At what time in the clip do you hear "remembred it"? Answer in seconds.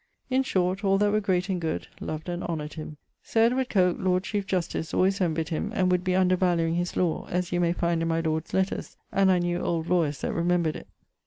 10.33-10.87